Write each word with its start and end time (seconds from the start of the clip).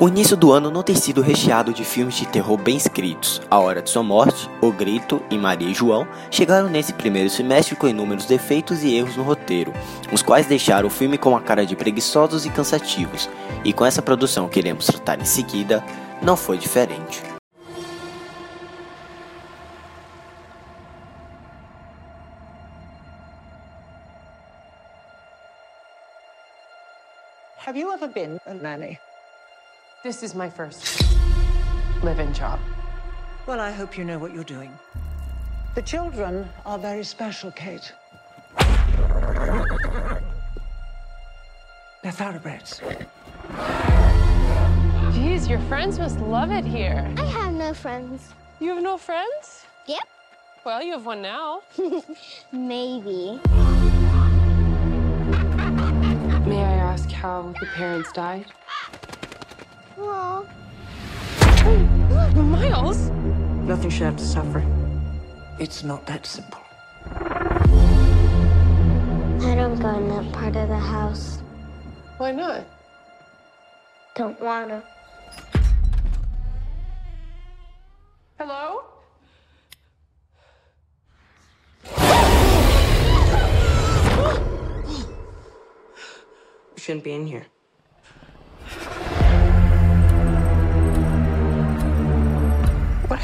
O 0.00 0.06
início 0.06 0.36
do 0.36 0.52
ano 0.52 0.70
não 0.70 0.84
tem 0.84 0.94
sido 0.94 1.20
recheado 1.20 1.72
de 1.72 1.84
filmes 1.84 2.14
de 2.14 2.24
terror 2.24 2.56
bem 2.56 2.76
escritos. 2.76 3.42
A 3.50 3.58
Hora 3.58 3.82
de 3.82 3.90
Sua 3.90 4.00
Morte, 4.00 4.48
O 4.62 4.70
Grito 4.70 5.20
e 5.28 5.36
Maria 5.36 5.68
e 5.68 5.74
João 5.74 6.06
chegaram 6.30 6.68
nesse 6.68 6.92
primeiro 6.92 7.28
semestre 7.28 7.74
com 7.74 7.88
inúmeros 7.88 8.24
defeitos 8.24 8.84
e 8.84 8.94
erros 8.94 9.16
no 9.16 9.24
roteiro, 9.24 9.72
os 10.12 10.22
quais 10.22 10.46
deixaram 10.46 10.86
o 10.86 10.90
filme 10.90 11.18
com 11.18 11.36
a 11.36 11.40
cara 11.40 11.66
de 11.66 11.74
preguiçosos 11.74 12.46
e 12.46 12.50
cansativos. 12.50 13.28
E 13.64 13.72
com 13.72 13.84
essa 13.84 14.00
produção 14.00 14.48
que 14.48 14.60
iremos 14.60 14.86
tratar 14.86 15.20
em 15.20 15.24
seguida, 15.24 15.82
não 16.22 16.36
foi 16.36 16.58
diferente. 16.58 17.20
Have 27.66 27.76
you 27.76 27.92
ever 27.92 28.08
been 28.08 28.38
a 28.46 28.54
nanny? 28.54 29.00
This 30.04 30.22
is 30.22 30.32
my 30.32 30.48
first 30.48 31.04
live-in 32.04 32.32
job. 32.32 32.60
Well, 33.46 33.58
I 33.58 33.72
hope 33.72 33.98
you 33.98 34.04
know 34.04 34.16
what 34.16 34.32
you're 34.32 34.44
doing. 34.44 34.70
The 35.74 35.82
children 35.82 36.48
are 36.64 36.78
very 36.78 37.02
special, 37.02 37.50
Kate. 37.50 37.92
They're 42.00 42.12
thoroughbreds. 42.12 42.80
Geez, 45.14 45.48
your 45.48 45.58
friends 45.68 45.98
must 45.98 46.20
love 46.20 46.52
it 46.52 46.64
here. 46.64 47.12
I 47.16 47.24
have 47.24 47.54
no 47.54 47.74
friends. 47.74 48.28
You 48.60 48.74
have 48.74 48.82
no 48.84 48.98
friends? 48.98 49.66
Yep. 49.86 50.04
Well, 50.64 50.80
you 50.80 50.92
have 50.92 51.06
one 51.06 51.22
now. 51.22 51.62
Maybe. 52.52 53.40
May 56.46 56.62
I 56.62 56.76
ask 56.86 57.10
how 57.10 57.52
the 57.58 57.66
parents 57.74 58.12
died? 58.12 58.46
Well, 59.98 60.46
Miles? 62.36 63.10
Nothing 63.66 63.90
should 63.90 64.02
have 64.02 64.16
to 64.16 64.24
suffer. 64.24 64.64
It's 65.58 65.82
not 65.82 66.06
that 66.06 66.24
simple. 66.24 66.60
I 69.40 69.54
don't 69.56 69.80
go 69.80 69.88
in 69.96 70.08
that 70.08 70.32
part 70.32 70.54
of 70.54 70.68
the 70.68 70.78
house. 70.78 71.42
Why 72.18 72.30
not? 72.30 72.64
Don't 74.14 74.40
wanna. 74.40 74.84
Hello? 78.38 78.82
You 86.76 86.80
shouldn't 86.80 87.04
be 87.04 87.12
in 87.12 87.26
here. 87.26 87.44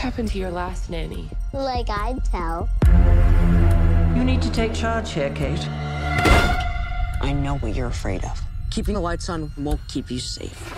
Happened 0.05 0.29
to 0.29 0.39
your 0.39 0.51
last 0.51 0.91
nanny? 0.91 1.31
Like 1.55 1.89
I'd 1.89 2.23
tell. 2.27 2.69
You 4.15 4.23
need 4.23 4.43
to 4.43 4.53
take 4.53 4.75
charge 4.75 5.13
here, 5.13 5.31
Kate. 5.31 5.67
I 7.23 7.33
know 7.33 7.57
what 7.57 7.75
you're 7.75 7.87
afraid 7.87 8.23
of. 8.23 8.39
Keeping 8.71 8.97
the 8.97 9.01
lights 9.01 9.31
on 9.31 9.51
won't 9.57 9.81
keep 9.89 10.11
you 10.11 10.19
safe. 10.19 10.75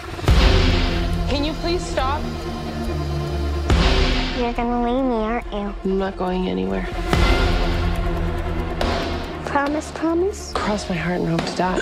Can 1.28 1.44
you 1.44 1.54
please 1.54 1.84
stop? 1.84 2.22
You're 4.38 4.52
gonna 4.52 4.84
leave 4.84 5.04
me, 5.04 5.16
aren't 5.16 5.52
you? 5.52 5.74
I'm 5.82 5.98
not 5.98 6.16
going 6.16 6.48
anywhere. 6.48 6.86
Promise, 9.46 9.90
promise? 9.90 10.52
Cross 10.52 10.88
my 10.88 10.94
heart 10.94 11.18
and 11.18 11.28
hope 11.28 11.44
to 11.44 11.56
die. 11.56 11.80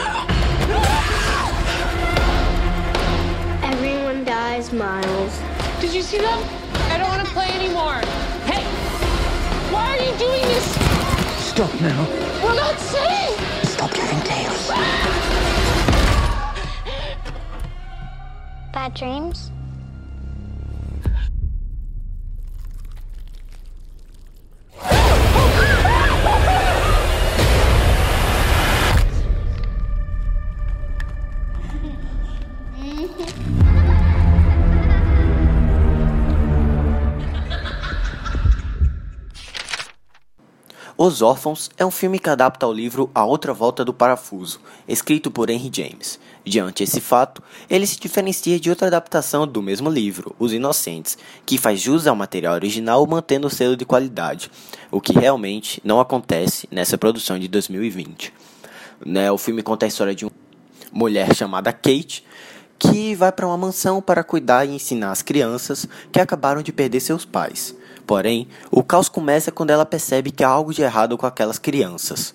Everyone 3.71 4.25
dies, 4.25 4.73
Miles. 4.73 5.43
Did 5.83 5.93
you 5.93 6.01
see 6.01 6.21
them? 6.21 6.65
You 10.15 10.27
doing 10.27 10.43
this? 10.43 10.65
Stop 11.45 11.81
now. 11.81 12.07
We're 12.43 12.55
not 12.55 12.79
safe! 12.79 13.69
Stop 13.69 13.93
giving 13.93 14.21
tales. 14.21 14.69
Bad 18.73 18.95
dreams? 18.95 19.51
Os 41.07 41.21
Órfãos 41.21 41.71
é 41.77 41.85
um 41.85 41.91
filme 41.91 42.19
que 42.19 42.31
adapta 42.31 42.65
ao 42.65 42.73
livro 42.73 43.11
A 43.15 43.27
Outra 43.27 43.53
Volta 43.53 43.85
do 43.85 43.93
Parafuso, 43.93 44.59
escrito 44.89 45.31
por 45.31 45.51
Henry 45.51 45.71
James. 45.71 46.19
Diante 46.43 46.83
esse 46.83 46.99
fato, 46.99 47.43
ele 47.69 47.87
se 47.87 48.01
diferencia 48.01 48.59
de 48.59 48.71
outra 48.71 48.87
adaptação 48.87 49.47
do 49.47 49.61
mesmo 49.61 49.91
livro, 49.91 50.35
Os 50.39 50.55
Inocentes, 50.55 51.19
que 51.45 51.59
faz 51.59 51.79
jus 51.79 52.07
ao 52.07 52.17
material 52.17 52.55
original 52.55 53.07
mantendo 53.07 53.49
o 53.49 53.51
selo 53.51 53.77
de 53.77 53.85
qualidade, 53.85 54.51
o 54.91 54.99
que 54.99 55.13
realmente 55.13 55.79
não 55.85 56.01
acontece 56.01 56.67
nessa 56.71 56.97
produção 56.97 57.39
de 57.39 57.49
2020. 57.49 58.33
Né, 59.05 59.31
o 59.31 59.37
filme 59.37 59.63
conta 59.63 59.85
a 59.85 59.89
história 59.89 60.15
de 60.15 60.25
uma 60.25 60.33
mulher 60.91 61.35
chamada 61.37 61.71
Kate, 61.71 62.25
que 62.79 63.15
vai 63.15 63.31
para 63.31 63.47
uma 63.47 63.59
mansão 63.59 64.01
para 64.01 64.25
cuidar 64.25 64.65
e 64.65 64.75
ensinar 64.75 65.11
as 65.11 65.21
crianças 65.21 65.87
que 66.11 66.19
acabaram 66.19 66.63
de 66.63 66.73
perder 66.73 67.01
seus 67.01 67.27
pais. 67.27 67.77
Porém, 68.07 68.49
o 68.71 68.83
caos 68.83 69.09
começa 69.09 69.51
quando 69.51 69.71
ela 69.71 69.87
percebe 69.87 70.31
que 70.31 70.45
há 70.45 70.49
algo 70.49 70.75
de 70.75 70.83
errado 70.83 71.17
com 71.17 71.27
aquelas 71.27 71.59
crianças. 71.59 72.35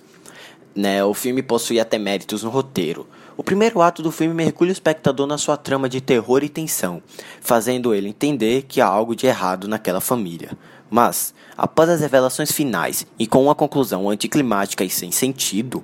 Né, 0.76 1.04
o 1.04 1.14
filme 1.14 1.42
possui 1.42 1.80
até 1.80 1.98
méritos 1.98 2.44
no 2.44 2.50
roteiro. 2.50 3.08
O 3.36 3.44
primeiro 3.44 3.82
ato 3.82 4.02
do 4.02 4.12
filme 4.12 4.34
mergulha 4.34 4.70
o 4.70 4.74
espectador 4.74 5.26
na 5.26 5.38
sua 5.38 5.56
trama 5.56 5.88
de 5.88 6.02
terror 6.02 6.44
e 6.44 6.50
tensão, 6.50 7.02
fazendo 7.40 7.94
ele 7.94 8.10
entender 8.10 8.64
que 8.64 8.82
há 8.82 8.86
algo 8.86 9.16
de 9.16 9.28
errado 9.28 9.68
naquela 9.68 10.02
família. 10.02 10.58
Mas, 10.90 11.34
após 11.56 11.90
as 11.90 12.02
revelações 12.02 12.52
finais 12.52 13.06
e 13.18 13.28
com 13.28 13.44
uma 13.44 13.56
conclusão 13.56 14.10
anticlimática 14.10 14.84
e 14.84 14.90
sem 14.90 15.12
sentido, 15.12 15.84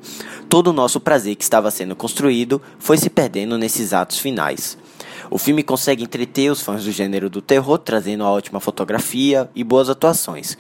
todo 0.50 0.68
o 0.68 0.74
nosso 0.74 1.00
prazer 1.00 1.36
que 1.36 1.44
estava 1.44 1.70
sendo 1.70 1.96
construído 1.96 2.62
foi 2.80 2.98
se 2.98 3.10
perdendo 3.10 3.58
nesses 3.58 3.94
atos 3.94 4.20
finais. 4.20 4.78
O 5.30 5.38
filme 5.38 5.64
consegue 5.64 6.04
entreter 6.04 6.52
os 6.52 6.62
fãs 6.62 6.84
do 6.84 6.92
gênero 6.92 7.30
do 7.30 7.42
terror, 7.42 7.78
trazendo 7.78 8.24
uma 8.24 8.32
ótima 8.32 8.60
fotografia 8.60 9.50
e 9.56 9.64
boas 9.64 9.90
atuações. 9.90 10.58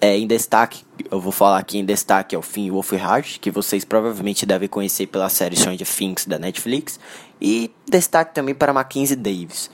É, 0.00 0.16
em 0.16 0.26
destaque, 0.26 0.84
eu 1.10 1.20
vou 1.20 1.32
falar 1.32 1.58
aqui 1.58 1.78
em 1.78 1.84
destaque 1.84 2.34
é 2.34 2.38
o 2.38 2.42
Finn 2.42 2.70
Wolfhard, 2.70 3.38
que 3.40 3.50
vocês 3.50 3.84
provavelmente 3.84 4.46
devem 4.46 4.68
conhecer 4.68 5.08
pela 5.08 5.28
série 5.28 5.56
Stranger 5.56 5.86
Things 5.86 6.24
da 6.24 6.38
Netflix, 6.38 7.00
e 7.40 7.70
destaque 7.84 8.32
também 8.32 8.54
para 8.54 8.72
Mackenzie 8.72 9.16
Davis, 9.16 9.70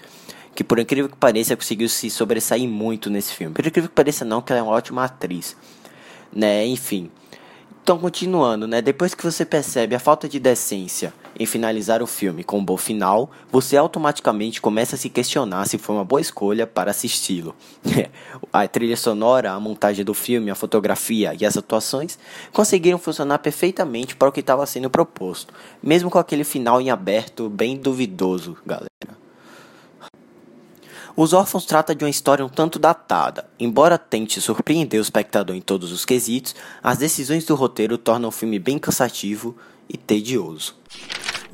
que 0.55 0.65
por 0.65 0.79
incrível 0.79 1.11
que 1.11 1.17
pareça 1.17 1.55
conseguiu 1.55 1.91
se 1.91 2.09
sobressair 2.09 2.67
muito 2.67 3.11
nesse 3.11 3.35
filme. 3.35 3.55
Por 3.55 3.67
incrível 3.67 3.91
que 3.91 3.95
pareça 3.95 4.25
não, 4.25 4.41
que 4.41 4.51
ela 4.51 4.61
é 4.61 4.63
uma 4.63 4.73
ótima 4.73 5.05
atriz, 5.05 5.57
né? 6.35 6.67
Enfim. 6.67 7.11
Então, 7.85 7.99
continuando, 7.99 8.67
né? 8.67 8.81
Depois 8.81 9.15
que 9.15 9.23
você 9.23 9.45
percebe 9.45 9.95
a 9.95 9.99
falta 9.99 10.27
de 10.27 10.41
decência 10.41 11.13
em 11.39 11.45
finalizar 11.45 12.03
o 12.03 12.07
filme 12.07 12.43
com 12.43 12.59
um 12.59 12.65
bom 12.65 12.79
final, 12.79 13.31
você 13.53 13.77
automaticamente 13.77 14.59
começa 14.59 14.97
a 14.97 14.99
se 14.99 15.11
questionar 15.11 15.67
se 15.67 15.77
foi 15.77 15.95
uma 15.95 16.05
boa 16.05 16.19
escolha 16.19 16.67
para 16.67 16.93
assisti-lo. 16.93 17.55
a 18.51 18.67
trilha 18.67 18.97
sonora, 18.97 19.53
a 19.53 19.61
montagem 19.61 20.03
do 20.03 20.15
filme, 20.15 20.51
a 20.51 20.55
fotografia 20.55 21.37
e 21.39 21.45
as 21.45 21.59
atuações 21.59 22.19
conseguiram 22.55 22.99
funcionar 22.99 23.41
perfeitamente 23.41 24.17
para 24.17 24.31
o 24.31 24.33
que 24.33 24.41
estava 24.41 24.65
sendo 24.65 24.89
proposto, 24.89 25.53
mesmo 25.83 26.09
com 26.09 26.19
aquele 26.19 26.43
final 26.43 26.81
em 26.81 26.89
aberto 26.89 27.51
bem 27.51 27.77
duvidoso, 27.77 28.57
galera. 28.65 28.89
Os 31.17 31.33
Órfãos 31.33 31.65
trata 31.65 31.95
de 31.95 32.05
uma 32.05 32.11
história 32.11 32.45
um 32.45 32.49
tanto 32.49 32.77
datada. 32.77 33.49
Embora 33.59 33.97
tente 33.97 34.41
surpreender 34.41 34.99
o 34.99 35.03
espectador 35.03 35.55
em 35.55 35.61
todos 35.61 35.93
os 35.93 36.05
quesitos, 36.05 36.57
as 36.83 36.99
decisões 36.99 37.45
do 37.45 37.55
roteiro 37.55 37.97
tornam 37.97 38.31
o 38.31 38.33
filme 38.33 38.59
bem 38.59 38.81
cansativo 38.81 39.57
e 39.89 39.97
tedioso. 39.97 40.75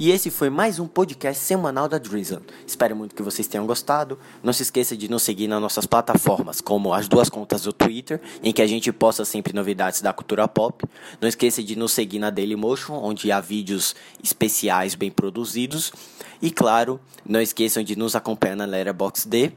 E 0.02 0.10
esse 0.10 0.30
foi 0.30 0.48
mais 0.48 0.78
um 0.78 0.86
podcast 0.88 1.44
semanal 1.44 1.86
da 1.86 1.98
Drizzle. 1.98 2.40
Espero 2.66 2.96
muito 2.96 3.14
que 3.14 3.22
vocês 3.22 3.46
tenham 3.46 3.66
gostado. 3.66 4.18
Não 4.42 4.50
se 4.50 4.62
esqueça 4.62 4.96
de 4.96 5.10
nos 5.10 5.22
seguir 5.22 5.46
nas 5.46 5.60
nossas 5.60 5.84
plataformas, 5.84 6.58
como 6.58 6.94
as 6.94 7.06
duas 7.06 7.28
contas 7.28 7.64
do 7.64 7.70
Twitter, 7.70 8.18
em 8.42 8.50
que 8.50 8.62
a 8.62 8.66
gente 8.66 8.90
posta 8.92 9.26
sempre 9.26 9.52
novidades 9.52 10.00
da 10.00 10.10
cultura 10.10 10.48
pop. 10.48 10.86
Não 11.20 11.28
esqueça 11.28 11.62
de 11.62 11.76
nos 11.76 11.92
seguir 11.92 12.18
na 12.18 12.30
Dailymotion, 12.30 12.94
onde 12.94 13.30
há 13.30 13.42
vídeos 13.42 13.94
especiais 14.24 14.94
bem 14.94 15.10
produzidos. 15.10 15.92
E 16.40 16.50
claro, 16.50 16.98
não 17.22 17.42
esqueçam 17.42 17.82
de 17.82 17.94
nos 17.94 18.16
acompanhar 18.16 18.56
na 18.56 18.64
Letterboxd. 18.64 19.52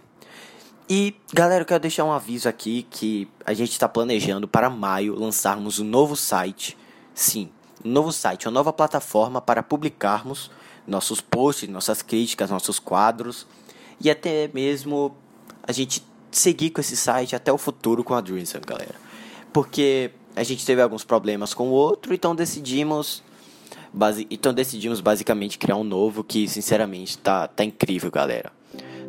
E 0.89 1.15
galera, 1.33 1.61
eu 1.61 1.65
quero 1.65 1.79
deixar 1.79 2.03
um 2.03 2.11
aviso 2.11 2.49
aqui 2.49 2.85
que 2.91 3.29
a 3.45 3.53
gente 3.53 3.71
está 3.71 3.87
planejando 3.87 4.45
para 4.45 4.69
maio 4.69 5.17
lançarmos 5.17 5.79
um 5.79 5.85
novo 5.85 6.17
site. 6.17 6.77
Sim, 7.15 7.49
novo 7.83 8.11
site, 8.11 8.47
uma 8.47 8.53
nova 8.53 8.71
plataforma 8.71 9.41
para 9.41 9.61
publicarmos 9.61 10.49
nossos 10.87 11.21
posts, 11.21 11.69
nossas 11.69 12.01
críticas, 12.01 12.49
nossos 12.49 12.79
quadros. 12.79 13.47
e 14.01 14.09
até 14.09 14.49
mesmo 14.53 15.15
a 15.61 15.71
gente 15.71 16.03
seguir 16.31 16.71
com 16.71 16.81
esse 16.81 16.97
site 16.97 17.35
até 17.35 17.51
o 17.51 17.57
futuro 17.57 18.03
com 18.03 18.13
a 18.13 18.21
Dreamsome, 18.21 18.65
galera. 18.65 18.95
Porque 19.53 20.11
a 20.35 20.43
gente 20.43 20.65
teve 20.65 20.81
alguns 20.81 21.03
problemas 21.03 21.53
com 21.53 21.69
o 21.69 21.71
outro, 21.71 22.13
então 22.13 22.35
decidimos 22.35 23.23
base, 23.93 24.27
então 24.29 24.53
decidimos 24.53 24.99
basicamente 24.99 25.57
criar 25.57 25.77
um 25.77 25.83
novo 25.83 26.23
que 26.23 26.47
sinceramente 26.47 27.17
tá, 27.17 27.47
tá 27.47 27.63
incrível, 27.63 28.09
galera. 28.11 28.51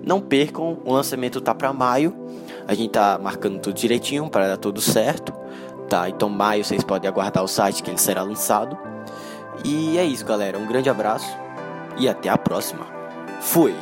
Não 0.02 0.20
percam, 0.20 0.78
o 0.84 0.92
lançamento 0.92 1.40
tá 1.40 1.54
para 1.54 1.72
maio. 1.72 2.14
A 2.68 2.74
gente 2.74 2.90
tá 2.90 3.18
marcando 3.18 3.58
tudo 3.58 3.74
direitinho 3.74 4.28
para 4.28 4.48
dar 4.48 4.56
tudo 4.58 4.80
certo, 4.80 5.34
tá? 5.94 6.08
Então 6.08 6.28
maio 6.28 6.64
vocês 6.64 6.82
podem 6.82 7.08
aguardar 7.08 7.44
o 7.44 7.48
site 7.48 7.80
que 7.80 7.88
ele 7.88 7.98
será 7.98 8.22
lançado. 8.24 8.76
E 9.64 9.96
é 9.96 10.04
isso, 10.04 10.24
galera. 10.24 10.58
Um 10.58 10.66
grande 10.66 10.90
abraço 10.90 11.38
e 11.96 12.08
até 12.08 12.28
a 12.28 12.36
próxima. 12.36 12.84
Fui. 13.40 13.72